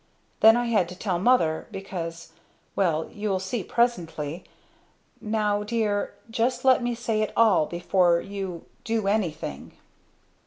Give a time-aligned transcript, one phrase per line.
[0.39, 2.31] Then I had to tell mother because
[2.75, 4.43] well you'll see presently.
[5.21, 9.73] Now dear just let me say it all before you do anything."